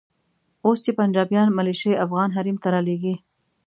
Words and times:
اوس 0.65 0.77
چې 0.85 0.91
پنجابیان 0.99 1.47
ملیشې 1.57 2.01
افغان 2.05 2.29
حریم 2.37 2.57
ته 2.63 2.67
رالېږي. 2.73 3.15